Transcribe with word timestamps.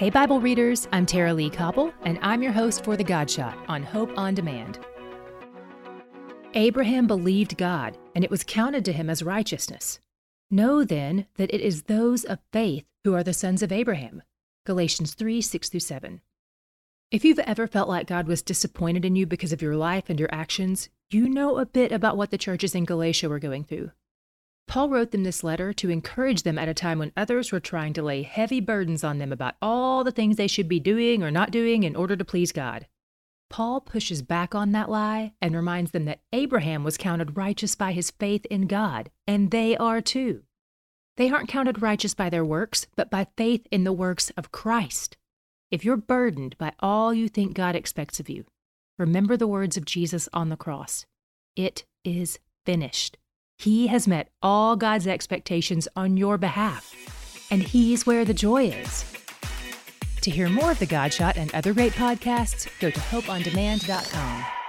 Hey, 0.00 0.08
Bible 0.08 0.40
readers, 0.40 0.88
I'm 0.92 1.04
Tara-Leigh 1.04 1.50
Cobble, 1.50 1.92
and 2.04 2.18
I'm 2.22 2.42
your 2.42 2.52
host 2.52 2.84
for 2.84 2.96
The 2.96 3.04
God 3.04 3.30
Shot 3.30 3.58
on 3.68 3.82
Hope 3.82 4.10
on 4.16 4.34
Demand. 4.34 4.78
Abraham 6.54 7.06
believed 7.06 7.58
God, 7.58 7.98
and 8.14 8.24
it 8.24 8.30
was 8.30 8.42
counted 8.42 8.82
to 8.86 8.94
him 8.94 9.10
as 9.10 9.22
righteousness. 9.22 10.00
Know 10.50 10.84
then 10.84 11.26
that 11.34 11.52
it 11.52 11.60
is 11.60 11.82
those 11.82 12.24
of 12.24 12.38
faith 12.50 12.86
who 13.04 13.12
are 13.12 13.22
the 13.22 13.34
sons 13.34 13.62
of 13.62 13.72
Abraham. 13.72 14.22
Galatians 14.64 15.12
3 15.12 15.42
6 15.42 15.68
through 15.68 15.80
7. 15.80 16.22
If 17.10 17.22
you've 17.22 17.38
ever 17.40 17.66
felt 17.66 17.90
like 17.90 18.06
God 18.06 18.26
was 18.26 18.40
disappointed 18.40 19.04
in 19.04 19.16
you 19.16 19.26
because 19.26 19.52
of 19.52 19.60
your 19.60 19.76
life 19.76 20.08
and 20.08 20.18
your 20.18 20.32
actions, 20.32 20.88
you 21.10 21.28
know 21.28 21.58
a 21.58 21.66
bit 21.66 21.92
about 21.92 22.16
what 22.16 22.30
the 22.30 22.38
churches 22.38 22.74
in 22.74 22.86
Galatia 22.86 23.28
were 23.28 23.38
going 23.38 23.64
through. 23.64 23.90
Paul 24.70 24.88
wrote 24.88 25.10
them 25.10 25.24
this 25.24 25.42
letter 25.42 25.72
to 25.72 25.90
encourage 25.90 26.44
them 26.44 26.56
at 26.56 26.68
a 26.68 26.74
time 26.74 27.00
when 27.00 27.10
others 27.16 27.50
were 27.50 27.58
trying 27.58 27.92
to 27.94 28.04
lay 28.04 28.22
heavy 28.22 28.60
burdens 28.60 29.02
on 29.02 29.18
them 29.18 29.32
about 29.32 29.56
all 29.60 30.04
the 30.04 30.12
things 30.12 30.36
they 30.36 30.46
should 30.46 30.68
be 30.68 30.78
doing 30.78 31.24
or 31.24 31.30
not 31.32 31.50
doing 31.50 31.82
in 31.82 31.96
order 31.96 32.14
to 32.14 32.24
please 32.24 32.52
God. 32.52 32.86
Paul 33.48 33.80
pushes 33.80 34.22
back 34.22 34.54
on 34.54 34.70
that 34.70 34.88
lie 34.88 35.32
and 35.42 35.56
reminds 35.56 35.90
them 35.90 36.04
that 36.04 36.20
Abraham 36.32 36.84
was 36.84 36.96
counted 36.96 37.36
righteous 37.36 37.74
by 37.74 37.90
his 37.90 38.12
faith 38.12 38.46
in 38.46 38.68
God, 38.68 39.10
and 39.26 39.50
they 39.50 39.76
are 39.76 40.00
too. 40.00 40.44
They 41.16 41.30
aren't 41.30 41.48
counted 41.48 41.82
righteous 41.82 42.14
by 42.14 42.30
their 42.30 42.44
works, 42.44 42.86
but 42.94 43.10
by 43.10 43.26
faith 43.36 43.66
in 43.72 43.82
the 43.82 43.92
works 43.92 44.30
of 44.36 44.52
Christ. 44.52 45.16
If 45.72 45.84
you're 45.84 45.96
burdened 45.96 46.56
by 46.58 46.74
all 46.78 47.12
you 47.12 47.28
think 47.28 47.54
God 47.54 47.74
expects 47.74 48.20
of 48.20 48.28
you, 48.28 48.44
remember 49.00 49.36
the 49.36 49.48
words 49.48 49.76
of 49.76 49.84
Jesus 49.84 50.28
on 50.32 50.48
the 50.48 50.56
cross 50.56 51.06
It 51.56 51.86
is 52.04 52.38
finished. 52.64 53.16
He 53.60 53.88
has 53.88 54.08
met 54.08 54.30
all 54.42 54.74
God's 54.74 55.06
expectations 55.06 55.86
on 55.94 56.16
your 56.16 56.38
behalf, 56.38 56.94
and 57.50 57.62
He's 57.62 58.06
where 58.06 58.24
the 58.24 58.32
joy 58.32 58.68
is. 58.68 59.04
To 60.22 60.30
hear 60.30 60.48
more 60.48 60.70
of 60.70 60.78
The 60.78 60.86
Godshot 60.86 61.36
and 61.36 61.54
other 61.54 61.74
great 61.74 61.92
podcasts, 61.92 62.66
go 62.80 62.90
to 62.90 62.98
hopeondemand.com. 62.98 64.59